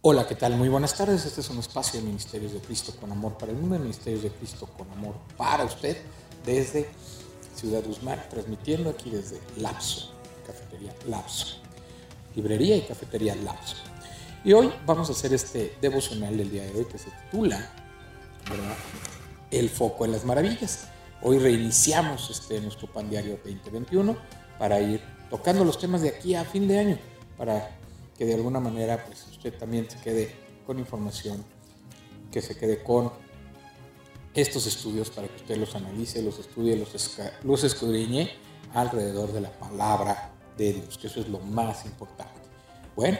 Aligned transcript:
Hola, 0.00 0.28
¿qué 0.28 0.36
tal? 0.36 0.56
Muy 0.56 0.68
buenas 0.68 0.94
tardes. 0.96 1.26
Este 1.26 1.40
es 1.40 1.50
un 1.50 1.58
espacio 1.58 1.98
de 1.98 2.06
Ministerios 2.06 2.52
de 2.52 2.60
Cristo 2.60 2.92
con 3.00 3.10
Amor 3.10 3.36
para 3.36 3.50
el 3.50 3.58
mundo, 3.58 3.80
Ministerios 3.80 4.22
de 4.22 4.30
Cristo 4.30 4.68
con 4.76 4.88
Amor 4.92 5.16
para 5.36 5.64
usted, 5.64 5.96
desde 6.46 6.88
Ciudad 7.56 7.82
Guzmán, 7.84 8.24
transmitiendo 8.30 8.90
aquí 8.90 9.10
desde 9.10 9.40
Lapso, 9.56 10.12
Cafetería 10.46 10.94
Lapso, 11.08 11.56
Librería 12.36 12.76
y 12.76 12.82
Cafetería 12.82 13.34
Lapso. 13.34 13.74
Y 14.44 14.52
hoy 14.52 14.72
vamos 14.86 15.08
a 15.08 15.12
hacer 15.14 15.34
este 15.34 15.76
devocional 15.80 16.36
del 16.36 16.52
día 16.52 16.62
de 16.62 16.78
hoy 16.78 16.84
que 16.84 16.96
se 16.96 17.10
titula. 17.10 17.68
El 19.50 19.68
foco 19.68 20.04
en 20.04 20.12
las 20.12 20.24
maravillas. 20.24 20.86
Hoy 21.22 21.40
reiniciamos 21.40 22.30
este, 22.30 22.60
nuestro 22.60 22.86
pan 22.86 23.10
diario 23.10 23.40
2021 23.44 24.16
para 24.60 24.78
ir 24.78 25.02
tocando 25.28 25.64
los 25.64 25.76
temas 25.76 26.02
de 26.02 26.10
aquí 26.10 26.36
a 26.36 26.44
fin 26.44 26.68
de 26.68 26.78
año, 26.78 26.98
para 27.36 27.77
que 28.18 28.26
de 28.26 28.34
alguna 28.34 28.58
manera 28.58 29.04
pues, 29.06 29.26
usted 29.30 29.56
también 29.56 29.88
se 29.88 29.98
quede 30.00 30.34
con 30.66 30.78
información, 30.80 31.44
que 32.32 32.42
se 32.42 32.56
quede 32.58 32.82
con 32.82 33.12
estos 34.34 34.66
estudios 34.66 35.08
para 35.10 35.28
que 35.28 35.36
usted 35.36 35.56
los 35.56 35.74
analice, 35.76 36.20
los 36.22 36.38
estudie, 36.38 36.76
los, 36.76 37.18
los 37.44 37.64
escudriñe 37.64 38.30
alrededor 38.74 39.32
de 39.32 39.40
la 39.40 39.50
palabra 39.52 40.32
de 40.56 40.74
Dios, 40.74 40.98
que 40.98 41.06
eso 41.06 41.20
es 41.20 41.28
lo 41.28 41.38
más 41.38 41.86
importante. 41.86 42.32
Bueno, 42.96 43.18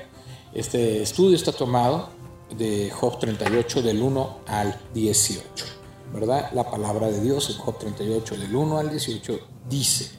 este 0.53 1.03
estudio 1.03 1.37
está 1.37 1.53
tomado 1.53 2.11
de 2.57 2.91
Job 2.91 3.19
38 3.21 3.83
del 3.83 4.03
1 4.03 4.41
al 4.49 4.81
18, 4.95 5.65
¿verdad? 6.13 6.51
La 6.53 6.69
palabra 6.69 7.09
de 7.09 7.21
Dios 7.21 7.51
en 7.51 7.59
Job 7.59 7.79
38 7.79 8.37
del 8.37 8.55
1 8.55 8.79
al 8.79 8.91
18 8.91 9.41
dice, 9.69 10.11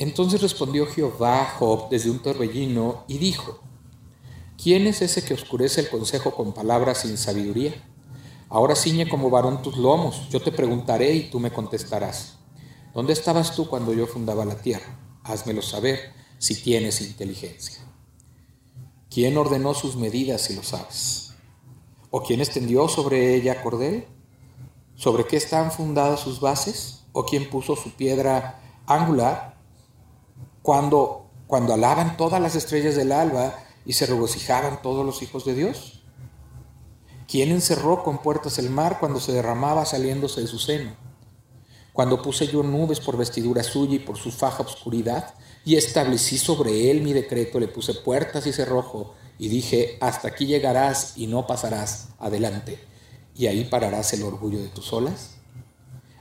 entonces 0.00 0.40
respondió 0.40 0.86
Jehová 0.86 1.42
a 1.42 1.50
Job 1.58 1.90
desde 1.90 2.10
un 2.10 2.20
torbellino 2.20 3.04
y 3.06 3.18
dijo, 3.18 3.60
¿quién 4.56 4.86
es 4.86 5.02
ese 5.02 5.22
que 5.22 5.34
oscurece 5.34 5.82
el 5.82 5.90
consejo 5.90 6.34
con 6.34 6.54
palabras 6.54 7.02
sin 7.02 7.18
sabiduría? 7.18 7.74
Ahora 8.48 8.76
ciñe 8.76 9.10
como 9.10 9.28
varón 9.28 9.60
tus 9.60 9.76
lomos, 9.76 10.26
yo 10.30 10.40
te 10.40 10.52
preguntaré 10.52 11.12
y 11.12 11.28
tú 11.28 11.38
me 11.38 11.52
contestarás. 11.52 12.38
¿Dónde 12.94 13.12
estabas 13.12 13.54
tú 13.54 13.68
cuando 13.68 13.92
yo 13.92 14.06
fundaba 14.06 14.46
la 14.46 14.54
tierra? 14.54 14.98
Házmelo 15.22 15.60
saber 15.60 16.14
si 16.38 16.54
tienes 16.54 17.02
inteligencia. 17.02 17.84
¿Quién 19.10 19.36
ordenó 19.36 19.74
sus 19.74 19.96
medidas 19.96 20.40
si 20.40 20.56
lo 20.56 20.62
sabes? 20.62 21.34
¿O 22.10 22.22
quién 22.22 22.40
extendió 22.40 22.88
sobre 22.88 23.34
ella 23.34 23.62
cordel? 23.62 24.06
¿Sobre 24.94 25.26
qué 25.26 25.36
están 25.36 25.70
fundadas 25.70 26.20
sus 26.20 26.40
bases? 26.40 27.04
¿O 27.12 27.26
quién 27.26 27.50
puso 27.50 27.76
su 27.76 27.90
piedra 27.90 28.62
angular? 28.86 29.59
Cuando, 30.62 31.26
cuando 31.46 31.74
alaban 31.74 32.16
todas 32.16 32.40
las 32.40 32.54
estrellas 32.54 32.96
del 32.96 33.12
alba 33.12 33.54
y 33.84 33.94
se 33.94 34.06
regocijaban 34.06 34.82
todos 34.82 35.04
los 35.04 35.22
hijos 35.22 35.44
de 35.44 35.54
Dios? 35.54 36.02
¿Quién 37.28 37.50
encerró 37.50 38.02
con 38.02 38.18
puertas 38.18 38.58
el 38.58 38.70
mar 38.70 38.98
cuando 38.98 39.20
se 39.20 39.32
derramaba 39.32 39.84
saliéndose 39.84 40.40
de 40.40 40.46
su 40.48 40.58
seno? 40.58 40.96
Cuando 41.92 42.22
puse 42.22 42.46
yo 42.46 42.62
nubes 42.62 43.00
por 43.00 43.16
vestidura 43.16 43.62
suya 43.62 43.94
y 43.94 43.98
por 44.00 44.16
su 44.16 44.30
faja 44.30 44.62
obscuridad, 44.62 45.34
y 45.64 45.76
establecí 45.76 46.38
sobre 46.38 46.90
él 46.90 47.02
mi 47.02 47.12
decreto, 47.12 47.60
le 47.60 47.68
puse 47.68 47.94
puertas 47.94 48.46
y 48.46 48.52
cerrojo, 48.52 49.14
y 49.38 49.48
dije, 49.48 49.98
hasta 50.00 50.28
aquí 50.28 50.46
llegarás 50.46 51.16
y 51.16 51.26
no 51.26 51.46
pasarás 51.46 52.08
adelante, 52.18 52.78
y 53.34 53.46
ahí 53.46 53.64
pararás 53.64 54.12
el 54.12 54.22
orgullo 54.22 54.58
de 54.58 54.68
tus 54.68 54.92
olas. 54.92 55.36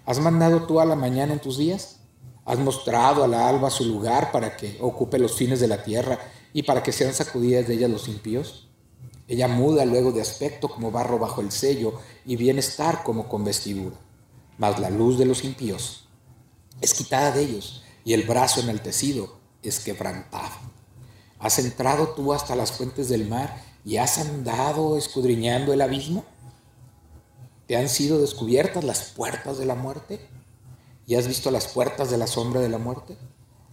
¿Has 0.05 0.19
mandado 0.19 0.63
tú 0.63 0.79
a 0.79 0.85
la 0.85 0.95
mañana 0.95 1.33
en 1.33 1.39
tus 1.39 1.57
días? 1.57 1.98
Has 2.45 2.59
mostrado 2.59 3.23
a 3.23 3.27
la 3.27 3.47
alba 3.47 3.69
su 3.69 3.85
lugar 3.85 4.31
para 4.31 4.57
que 4.57 4.77
ocupe 4.81 5.19
los 5.19 5.35
fines 5.35 5.59
de 5.59 5.67
la 5.67 5.83
tierra 5.83 6.19
y 6.53 6.63
para 6.63 6.81
que 6.81 6.91
sean 6.91 7.13
sacudidas 7.13 7.67
de 7.67 7.75
ella 7.75 7.87
los 7.87 8.07
impíos. 8.07 8.67
Ella 9.27 9.47
muda 9.47 9.85
luego 9.85 10.11
de 10.11 10.21
aspecto 10.21 10.67
como 10.67 10.91
barro 10.91 11.19
bajo 11.19 11.41
el 11.41 11.51
sello 11.51 11.99
y 12.25 12.35
bienestar 12.35 13.03
como 13.03 13.29
con 13.29 13.43
vestidura. 13.43 13.95
Mas 14.57 14.79
la 14.79 14.89
luz 14.89 15.19
de 15.19 15.25
los 15.25 15.43
impíos 15.43 16.07
es 16.81 16.93
quitada 16.93 17.31
de 17.31 17.41
ellos 17.41 17.83
y 18.03 18.13
el 18.13 18.23
brazo 18.23 18.61
enaltecido 18.61 19.37
es 19.61 19.79
quebrantado. 19.79 20.55
¿Has 21.37 21.59
entrado 21.59 22.09
tú 22.09 22.33
hasta 22.33 22.55
las 22.55 22.71
fuentes 22.71 23.07
del 23.09 23.27
mar 23.27 23.63
y 23.85 23.97
has 23.97 24.17
andado 24.17 24.97
escudriñando 24.97 25.73
el 25.73 25.81
abismo? 25.81 26.25
¿Te 27.67 27.77
han 27.77 27.87
sido 27.87 28.19
descubiertas 28.19 28.83
las 28.83 29.11
puertas 29.11 29.57
de 29.57 29.65
la 29.65 29.75
muerte? 29.75 30.27
¿Y 31.09 31.15
has 31.15 31.27
visto 31.27 31.49
las 31.49 31.67
puertas 31.67 32.11
de 32.11 32.19
la 32.19 32.27
sombra 32.27 32.61
de 32.61 32.69
la 32.69 32.77
muerte? 32.77 33.17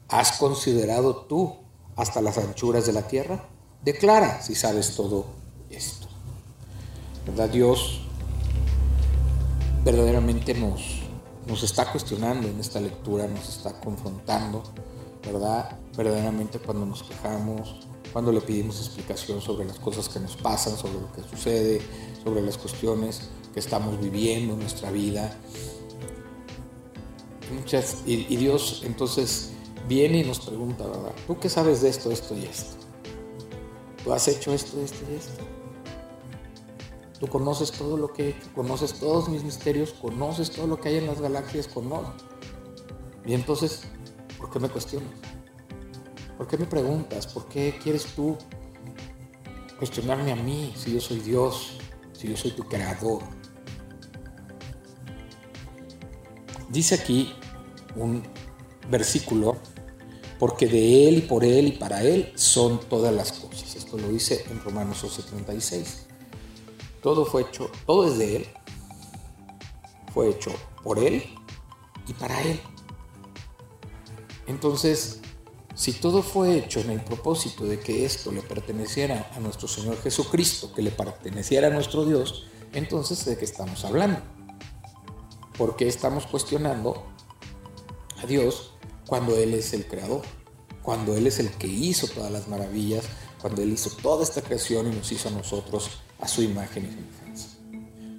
¿Has 0.09 0.39
considerado 0.39 1.27
tú 1.27 1.55
hasta 1.95 2.23
las 2.23 2.39
anchuras 2.39 2.87
de 2.87 2.95
la 2.95 3.03
tierra? 3.09 3.45
Declara 3.85 4.41
si 4.41 4.55
sabes 4.55 4.97
todo 4.97 5.27
esto. 5.69 6.07
¿Verdad? 7.27 7.51
Dios 7.51 8.01
verdaderamente 9.85 10.55
nos, 10.55 10.81
nos 11.47 11.63
está 11.63 11.93
cuestionando 11.93 12.49
en 12.49 12.59
esta 12.59 12.81
lectura, 12.81 13.29
nos 13.29 13.51
está 13.51 13.79
confrontando, 13.81 14.63
¿verdad? 15.23 15.79
Verdaderamente 15.95 16.59
cuando 16.59 16.87
nos 16.87 17.03
quejamos, 17.03 17.87
cuando 18.15 18.33
le 18.33 18.41
pedimos 18.41 18.81
explicación 18.81 19.43
sobre 19.43 19.67
las 19.67 19.79
cosas 19.79 20.09
que 20.09 20.21
nos 20.21 20.39
pasan, 20.39 20.75
sobre 20.79 20.95
lo 20.95 21.13
que 21.13 21.21
sucede, 21.29 21.83
sobre 22.25 22.41
las 22.41 22.57
cuestiones 22.57 23.29
que 23.53 23.61
estamos 23.61 24.01
viviendo 24.01 24.55
en 24.55 24.61
nuestra 24.61 24.91
vida, 24.91 25.37
y, 28.07 28.37
Dios 28.37 28.83
entonces 28.85 29.53
viene 29.89 30.19
y 30.19 30.25
nos 30.25 30.41
pregunta, 30.41 30.85
¿verdad? 30.87 31.13
¿Tú 31.27 31.39
qué 31.39 31.49
sabes 31.49 31.83
de 31.83 31.89
esto, 31.89 32.11
esto 32.11 32.37
y 32.37 32.45
esto? 32.45 32.77
¿Tú 34.03 34.13
has 34.13 34.27
hecho 34.29 34.53
esto, 34.53 34.81
esto 34.81 34.99
y 35.11 35.15
esto? 35.15 35.45
Tú 37.21 37.29
conoces 37.29 37.73
todo 37.73 37.97
lo 37.97 38.13
que 38.13 38.25
he 38.25 38.29
hecho, 38.31 38.47
conoces 38.55 38.95
todos 38.95 39.29
mis 39.29 39.43
misterios, 39.43 39.93
conoces 39.93 40.51
todo 40.51 40.67
lo 40.67 40.81
que 40.81 40.91
hay 40.91 40.97
en 40.97 41.07
las 41.07 41.21
galaxias, 41.21 41.67
conoces. 41.69 42.25
Y 43.25 43.35
entonces, 43.35 43.83
¿por 44.39 44.51
qué 44.51 44.61
me 44.61 44.69
cuestionas? 44.69 45.11
¿Por 46.37 46.47
qué 46.47 46.59
me 46.59 46.67
preguntas? 46.67 47.27
¿Por 47.27 47.47
qué 47.49 47.79
quieres 47.83 48.07
tú 48.15 48.37
cuestionarme 49.79 50.33
a 50.33 50.37
mí 50.37 50.75
si 50.77 50.93
yo 50.93 51.01
soy 51.01 51.21
Dios, 51.21 51.79
si 52.13 52.29
yo 52.29 52.37
soy 52.37 52.51
tu 52.51 52.65
creador? 52.65 53.23
Dice 56.77 56.95
aquí 56.97 57.33
un 57.95 58.23
versículo, 58.91 59.57
porque 60.39 60.67
de 60.67 61.09
Él 61.09 61.17
y 61.17 61.21
por 61.23 61.43
Él 61.43 61.69
y 61.69 61.73
para 61.73 62.03
Él 62.03 62.35
son 62.35 62.81
todas 62.81 63.15
las 63.15 63.33
cosas. 63.33 63.75
Esto 63.77 63.97
lo 63.97 64.11
dice 64.11 64.45
en 64.51 64.61
Romanos 64.61 65.03
11:36. 65.03 66.05
Todo 67.03 67.25
fue 67.25 67.45
hecho, 67.49 67.71
todo 67.87 68.07
es 68.07 68.19
de 68.19 68.37
Él, 68.37 68.47
fue 70.13 70.29
hecho 70.29 70.53
por 70.83 70.99
Él 70.99 71.25
y 72.07 72.13
para 72.13 72.43
Él. 72.43 72.61
Entonces, 74.47 75.21
si 75.75 75.95
todo 75.95 76.23
fue 76.23 76.59
hecho 76.59 76.81
en 76.81 76.91
el 76.91 77.03
propósito 77.03 77.65
de 77.65 77.81
que 77.81 78.05
esto 78.05 78.31
le 78.31 78.43
perteneciera 78.43 79.31
a 79.35 79.41
nuestro 79.41 79.67
Señor 79.67 79.99
Jesucristo, 80.03 80.75
que 80.75 80.83
le 80.83 80.91
perteneciera 80.91 81.69
a 81.69 81.71
nuestro 81.71 82.05
Dios, 82.05 82.49
entonces 82.75 83.25
¿de 83.25 83.39
qué 83.39 83.47
estamos 83.47 83.83
hablando? 83.87 84.36
¿Por 85.59 85.77
qué 85.77 85.89
estamos 85.89 86.27
cuestionando 86.27 87.03
a 88.23 88.27
Dios 88.27 88.73
cuando 89.07 89.37
Él 89.37 89.55
es 89.55 89.73
el 89.73 89.87
creador? 89.87 90.23
Cuando 90.83 91.17
Él 91.17 91.27
es 91.27 91.39
el 91.39 91.51
que 91.51 91.67
hizo 91.67 92.07
todas 92.09 92.31
las 92.31 92.47
maravillas, 92.49 93.05
cuando 93.41 93.63
Él 93.63 93.73
hizo 93.73 93.91
toda 93.91 94.23
esta 94.23 94.43
creación 94.43 94.93
y 94.93 94.97
nos 94.97 95.11
hizo 95.13 95.29
a 95.29 95.33
nosotros 95.33 95.91
a 96.21 96.29
su 96.29 96.43
imagen 96.43 96.85
y 96.85 96.89
semejanza. 96.89 97.49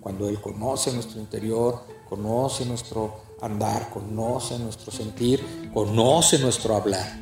Cuando 0.02 0.28
Él 0.28 0.42
conoce 0.42 0.91
nuestro 0.94 1.20
interior, 1.20 1.84
conoce 2.09 2.66
nuestro 2.66 3.22
andar, 3.41 3.90
conoce 3.91 4.58
nuestro 4.58 4.91
sentir, 4.91 5.70
conoce 5.73 6.40
nuestro 6.40 6.76
hablar. 6.76 7.22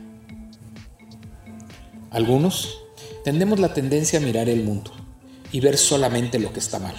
Algunos 2.11 2.79
tendemos 3.25 3.59
la 3.59 3.73
tendencia 3.73 4.19
a 4.19 4.21
mirar 4.21 4.47
el 4.47 4.63
mundo 4.63 4.91
y 5.51 5.59
ver 5.59 5.77
solamente 5.77 6.39
lo 6.39 6.53
que 6.53 6.59
está 6.59 6.79
mal. 6.79 6.95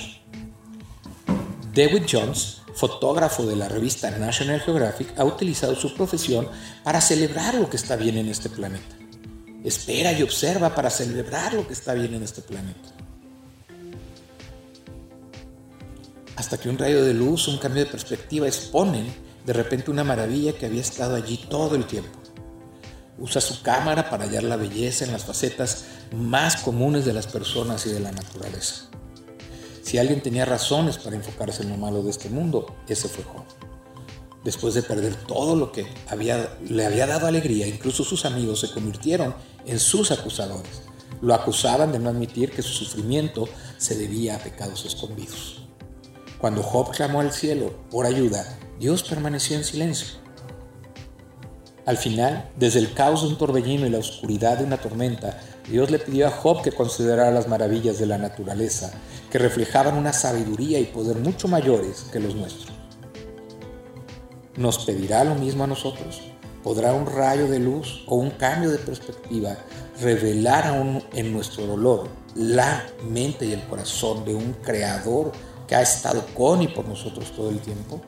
David 1.72 2.02
Jones 2.10 2.62
fotógrafo 2.76 3.46
de 3.46 3.56
la 3.56 3.68
revista 3.68 4.10
National 4.10 4.60
Geographic, 4.60 5.18
ha 5.18 5.24
utilizado 5.24 5.74
su 5.74 5.94
profesión 5.94 6.46
para 6.84 7.00
celebrar 7.00 7.54
lo 7.54 7.70
que 7.70 7.76
está 7.76 7.96
bien 7.96 8.18
en 8.18 8.28
este 8.28 8.50
planeta. 8.50 8.94
Espera 9.64 10.12
y 10.12 10.22
observa 10.22 10.74
para 10.74 10.90
celebrar 10.90 11.54
lo 11.54 11.66
que 11.66 11.72
está 11.72 11.94
bien 11.94 12.14
en 12.14 12.22
este 12.22 12.42
planeta. 12.42 12.92
Hasta 16.36 16.58
que 16.58 16.68
un 16.68 16.76
rayo 16.76 17.02
de 17.02 17.14
luz, 17.14 17.48
un 17.48 17.56
cambio 17.56 17.84
de 17.84 17.90
perspectiva 17.90 18.46
exponen 18.46 19.06
de 19.46 19.52
repente 19.54 19.90
una 19.90 20.04
maravilla 20.04 20.52
que 20.52 20.66
había 20.66 20.82
estado 20.82 21.16
allí 21.16 21.38
todo 21.48 21.76
el 21.76 21.86
tiempo. 21.86 22.18
Usa 23.18 23.40
su 23.40 23.62
cámara 23.62 24.10
para 24.10 24.24
hallar 24.24 24.42
la 24.42 24.56
belleza 24.56 25.06
en 25.06 25.12
las 25.12 25.24
facetas 25.24 25.86
más 26.14 26.56
comunes 26.56 27.06
de 27.06 27.14
las 27.14 27.26
personas 27.26 27.86
y 27.86 27.90
de 27.90 28.00
la 28.00 28.12
naturaleza. 28.12 28.90
Si 29.86 29.98
alguien 29.98 30.20
tenía 30.20 30.44
razones 30.44 30.98
para 30.98 31.14
enfocarse 31.14 31.62
en 31.62 31.68
lo 31.68 31.76
malo 31.76 32.02
de 32.02 32.10
este 32.10 32.28
mundo, 32.28 32.74
ese 32.88 33.08
fue 33.08 33.22
Job. 33.22 33.44
Después 34.42 34.74
de 34.74 34.82
perder 34.82 35.14
todo 35.14 35.54
lo 35.54 35.70
que 35.70 35.86
había, 36.08 36.58
le 36.68 36.84
había 36.84 37.06
dado 37.06 37.28
alegría, 37.28 37.68
incluso 37.68 38.02
sus 38.02 38.24
amigos 38.24 38.58
se 38.58 38.72
convirtieron 38.72 39.36
en 39.64 39.78
sus 39.78 40.10
acusadores. 40.10 40.82
Lo 41.22 41.34
acusaban 41.34 41.92
de 41.92 42.00
no 42.00 42.10
admitir 42.10 42.50
que 42.50 42.62
su 42.62 42.72
sufrimiento 42.72 43.48
se 43.78 43.96
debía 43.96 44.34
a 44.34 44.38
pecados 44.40 44.84
escondidos. 44.84 45.68
Cuando 46.40 46.64
Job 46.64 46.90
clamó 46.90 47.20
al 47.20 47.32
cielo 47.32 47.72
por 47.88 48.06
ayuda, 48.06 48.58
Dios 48.80 49.04
permaneció 49.04 49.56
en 49.56 49.62
silencio. 49.62 50.18
Al 51.86 51.96
final, 51.96 52.50
desde 52.56 52.80
el 52.80 52.92
caos 52.92 53.22
de 53.22 53.28
un 53.28 53.38
torbellino 53.38 53.86
y 53.86 53.90
la 53.90 53.98
oscuridad 53.98 54.58
de 54.58 54.64
una 54.64 54.78
tormenta, 54.78 55.40
Dios 55.68 55.90
le 55.90 55.98
pidió 55.98 56.28
a 56.28 56.30
Job 56.30 56.62
que 56.62 56.70
considerara 56.70 57.32
las 57.32 57.48
maravillas 57.48 57.98
de 57.98 58.06
la 58.06 58.18
naturaleza, 58.18 58.92
que 59.30 59.38
reflejaban 59.38 59.96
una 59.96 60.12
sabiduría 60.12 60.78
y 60.78 60.84
poder 60.84 61.16
mucho 61.16 61.48
mayores 61.48 62.06
que 62.12 62.20
los 62.20 62.36
nuestros. 62.36 62.72
¿Nos 64.56 64.84
pedirá 64.84 65.24
lo 65.24 65.34
mismo 65.34 65.64
a 65.64 65.66
nosotros? 65.66 66.22
¿Podrá 66.62 66.92
un 66.92 67.06
rayo 67.06 67.48
de 67.48 67.58
luz 67.58 68.04
o 68.06 68.16
un 68.16 68.30
cambio 68.30 68.70
de 68.70 68.78
perspectiva 68.78 69.56
revelar 70.00 70.66
aún 70.66 71.02
en 71.12 71.32
nuestro 71.32 71.66
dolor 71.66 72.08
la 72.34 72.84
mente 73.08 73.46
y 73.46 73.52
el 73.52 73.62
corazón 73.66 74.24
de 74.24 74.34
un 74.34 74.52
creador 74.54 75.32
que 75.66 75.74
ha 75.74 75.82
estado 75.82 76.24
con 76.34 76.62
y 76.62 76.68
por 76.68 76.86
nosotros 76.86 77.32
todo 77.32 77.50
el 77.50 77.58
tiempo? 77.58 78.00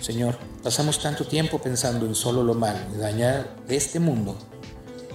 Señor, 0.00 0.36
pasamos 0.62 1.00
tanto 1.00 1.24
tiempo 1.24 1.58
pensando 1.58 2.06
en 2.06 2.14
solo 2.14 2.42
lo 2.42 2.54
malo 2.54 2.78
y 2.94 2.98
dañar 2.98 3.56
este 3.68 4.00
mundo. 4.00 4.36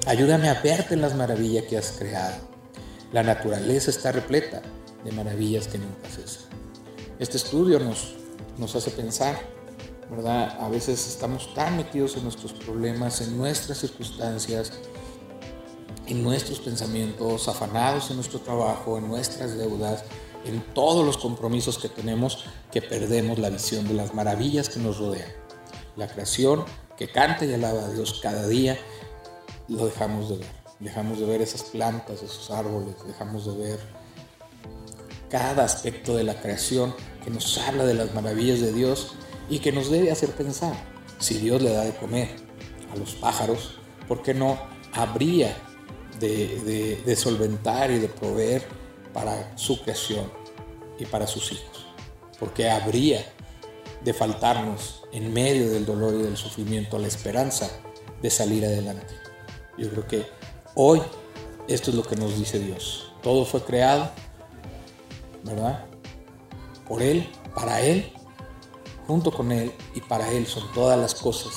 Ayúdame 0.07 0.47
a 0.47 0.53
verte 0.61 0.93
en 0.93 1.01
las 1.01 1.15
maravillas 1.15 1.65
que 1.65 1.77
has 1.77 1.91
creado. 1.91 2.37
La 3.11 3.23
naturaleza 3.23 3.91
está 3.91 4.13
repleta 4.13 4.61
de 5.03 5.11
maravillas 5.11 5.67
que 5.67 5.77
nunca 5.77 6.07
cesan. 6.07 6.43
Este 7.19 7.35
estudio 7.35 7.77
nos, 7.77 8.13
nos 8.57 8.73
hace 8.77 8.89
pensar, 8.91 9.37
¿verdad? 10.09 10.57
A 10.61 10.69
veces 10.69 11.05
estamos 11.05 11.53
tan 11.53 11.75
metidos 11.75 12.15
en 12.15 12.23
nuestros 12.23 12.53
problemas, 12.53 13.19
en 13.19 13.37
nuestras 13.37 13.79
circunstancias, 13.79 14.71
en 16.05 16.23
nuestros 16.23 16.61
pensamientos, 16.61 17.49
afanados 17.49 18.09
en 18.09 18.15
nuestro 18.15 18.39
trabajo, 18.39 18.97
en 18.97 19.09
nuestras 19.09 19.57
deudas, 19.57 20.05
en 20.45 20.61
todos 20.73 21.05
los 21.05 21.17
compromisos 21.17 21.77
que 21.79 21.89
tenemos, 21.89 22.45
que 22.71 22.81
perdemos 22.81 23.39
la 23.39 23.49
visión 23.49 23.85
de 23.85 23.95
las 23.95 24.13
maravillas 24.13 24.69
que 24.69 24.79
nos 24.79 24.99
rodean. 24.99 25.29
La 25.97 26.07
creación 26.07 26.63
que 26.97 27.09
canta 27.09 27.43
y 27.43 27.53
alaba 27.53 27.83
a 27.83 27.89
Dios 27.89 28.21
cada 28.23 28.47
día, 28.47 28.77
lo 29.67 29.85
dejamos 29.85 30.29
de 30.29 30.37
ver. 30.37 30.57
Dejamos 30.79 31.19
de 31.19 31.25
ver 31.25 31.41
esas 31.41 31.63
plantas, 31.63 32.21
esos 32.21 32.51
árboles, 32.51 32.95
dejamos 33.05 33.45
de 33.47 33.57
ver 33.57 33.79
cada 35.29 35.65
aspecto 35.65 36.15
de 36.15 36.23
la 36.23 36.39
creación 36.39 36.93
que 37.23 37.31
nos 37.31 37.57
habla 37.57 37.83
de 37.83 37.95
las 37.95 38.13
maravillas 38.13 38.61
de 38.61 38.71
Dios 38.71 39.15
y 39.49 39.59
que 39.59 39.71
nos 39.71 39.89
debe 39.89 40.11
hacer 40.11 40.29
pensar, 40.31 40.75
si 41.19 41.39
Dios 41.39 41.61
le 41.61 41.73
da 41.73 41.83
de 41.83 41.95
comer 41.95 42.29
a 42.93 42.95
los 42.95 43.15
pájaros, 43.15 43.79
¿por 44.07 44.21
qué 44.21 44.33
no 44.33 44.59
habría 44.93 45.55
de, 46.19 47.15
solventar 47.15 47.91
y 47.91 47.99
de 47.99 48.07
proveer 48.07 48.63
para 49.13 49.57
su 49.57 49.81
creación 49.81 50.31
y 50.99 51.05
para 51.05 51.27
sus 51.27 51.51
hijos. 51.51 51.87
Porque 52.39 52.69
habría 52.69 53.25
de 54.03 54.13
faltarnos 54.13 55.03
en 55.11 55.33
medio 55.33 55.69
del 55.69 55.85
dolor 55.85 56.15
y 56.15 56.23
del 56.23 56.37
sufrimiento 56.37 56.99
la 56.99 57.07
esperanza 57.07 57.69
de 58.21 58.29
salir 58.29 58.65
adelante. 58.65 59.13
Yo 59.77 59.89
creo 59.89 60.07
que 60.07 60.25
hoy 60.75 61.01
esto 61.67 61.91
es 61.91 61.95
lo 61.97 62.03
que 62.03 62.15
nos 62.15 62.37
dice 62.37 62.59
Dios. 62.59 63.11
Todo 63.21 63.45
fue 63.45 63.61
creado, 63.61 64.09
¿verdad? 65.43 65.85
Por 66.87 67.01
Él, 67.01 67.29
para 67.53 67.81
Él, 67.81 68.11
junto 69.05 69.31
con 69.31 69.51
Él 69.51 69.71
y 69.93 70.01
para 70.01 70.31
Él 70.31 70.47
son 70.47 70.63
todas 70.73 70.99
las 70.99 71.13
cosas. 71.13 71.53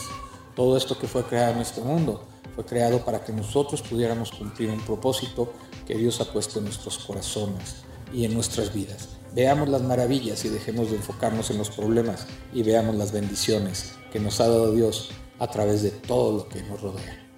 Todo 0.54 0.76
esto 0.76 0.98
que 0.98 1.06
fue 1.06 1.24
creado 1.24 1.54
en 1.54 1.60
este 1.60 1.80
mundo 1.80 2.26
fue 2.54 2.64
creado 2.64 3.04
para 3.04 3.24
que 3.24 3.32
nosotros 3.32 3.82
pudiéramos 3.82 4.32
cumplir 4.32 4.68
un 4.68 4.80
propósito 4.80 5.52
que 5.86 5.94
Dios 5.94 6.20
ha 6.20 6.30
puesto 6.32 6.58
en 6.58 6.66
nuestros 6.66 6.98
corazones 6.98 7.76
y 8.12 8.24
en 8.24 8.34
nuestras 8.34 8.74
vidas. 8.74 9.08
Veamos 9.32 9.68
las 9.68 9.82
maravillas 9.82 10.44
y 10.44 10.48
dejemos 10.48 10.90
de 10.90 10.96
enfocarnos 10.96 11.50
en 11.50 11.58
los 11.58 11.70
problemas 11.70 12.26
y 12.52 12.64
veamos 12.64 12.96
las 12.96 13.12
bendiciones 13.12 13.92
que 14.12 14.18
nos 14.18 14.40
ha 14.40 14.48
dado 14.48 14.72
Dios 14.72 15.10
a 15.38 15.46
través 15.46 15.82
de 15.82 15.90
todo 15.90 16.38
lo 16.38 16.48
que 16.48 16.62
nos 16.62 16.82
rodea. 16.82 17.29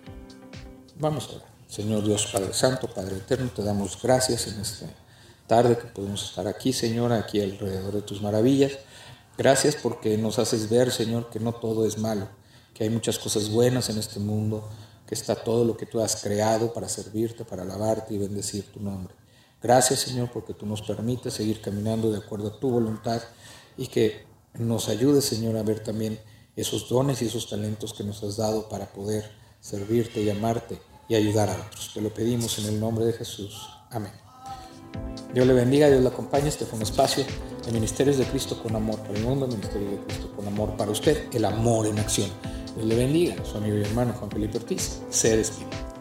Vamos 1.02 1.28
a 1.30 1.32
ver. 1.32 1.42
Señor 1.66 2.04
Dios 2.04 2.28
Padre 2.32 2.54
Santo, 2.54 2.86
Padre 2.86 3.16
Eterno, 3.16 3.50
te 3.50 3.64
damos 3.64 4.00
gracias 4.00 4.46
en 4.46 4.60
esta 4.60 4.86
tarde 5.48 5.76
que 5.76 5.88
podemos 5.88 6.22
estar 6.22 6.46
aquí, 6.46 6.72
Señor, 6.72 7.12
aquí 7.12 7.40
alrededor 7.40 7.94
de 7.94 8.02
tus 8.02 8.22
maravillas. 8.22 8.78
Gracias 9.36 9.74
porque 9.74 10.16
nos 10.16 10.38
haces 10.38 10.70
ver, 10.70 10.92
Señor, 10.92 11.28
que 11.28 11.40
no 11.40 11.54
todo 11.54 11.86
es 11.86 11.98
malo, 11.98 12.28
que 12.72 12.84
hay 12.84 12.90
muchas 12.90 13.18
cosas 13.18 13.50
buenas 13.50 13.90
en 13.90 13.98
este 13.98 14.20
mundo, 14.20 14.70
que 15.04 15.16
está 15.16 15.34
todo 15.34 15.64
lo 15.64 15.76
que 15.76 15.86
tú 15.86 16.00
has 16.00 16.22
creado 16.22 16.72
para 16.72 16.88
servirte, 16.88 17.44
para 17.44 17.62
alabarte 17.62 18.14
y 18.14 18.18
bendecir 18.18 18.70
tu 18.70 18.78
nombre. 18.78 19.12
Gracias 19.60 19.98
Señor 19.98 20.30
porque 20.32 20.54
tú 20.54 20.66
nos 20.66 20.82
permites 20.82 21.34
seguir 21.34 21.60
caminando 21.60 22.12
de 22.12 22.18
acuerdo 22.18 22.46
a 22.46 22.60
tu 22.60 22.70
voluntad 22.70 23.20
y 23.76 23.88
que 23.88 24.24
nos 24.54 24.88
ayudes 24.88 25.24
Señor 25.24 25.56
a 25.56 25.64
ver 25.64 25.80
también 25.80 26.20
esos 26.54 26.88
dones 26.88 27.22
y 27.22 27.26
esos 27.26 27.50
talentos 27.50 27.92
que 27.92 28.04
nos 28.04 28.22
has 28.22 28.36
dado 28.36 28.68
para 28.68 28.92
poder 28.92 29.28
servirte 29.60 30.22
y 30.22 30.30
amarte 30.30 30.91
y 31.12 31.14
ayudar 31.14 31.50
a 31.50 31.66
otros. 31.66 31.90
Te 31.92 32.00
lo 32.00 32.08
pedimos 32.08 32.58
en 32.58 32.72
el 32.72 32.80
nombre 32.80 33.04
de 33.04 33.12
Jesús. 33.12 33.68
Amén. 33.90 34.12
Dios 35.34 35.46
le 35.46 35.52
bendiga, 35.52 35.90
Dios 35.90 36.00
le 36.00 36.08
acompañe. 36.08 36.48
Este 36.48 36.64
fue 36.64 36.78
un 36.78 36.82
espacio 36.82 37.22
de 37.66 37.72
Ministerios 37.72 38.16
de 38.16 38.24
Cristo 38.24 38.62
con 38.62 38.74
amor 38.74 38.98
para 39.00 39.18
el 39.18 39.22
mundo, 39.22 39.46
Ministerios 39.46 39.90
de 39.90 39.98
Cristo 40.06 40.32
con 40.34 40.46
amor 40.46 40.74
para 40.74 40.90
usted, 40.90 41.28
el 41.34 41.44
amor 41.44 41.86
en 41.86 41.98
acción. 41.98 42.30
Dios 42.76 42.86
le 42.86 42.96
bendiga. 42.96 43.36
Su 43.44 43.58
amigo 43.58 43.76
y 43.76 43.82
hermano 43.82 44.14
Juan 44.14 44.30
Felipe 44.30 44.56
Ortiz 44.56 45.02
se 45.10 45.36
despide. 45.36 45.91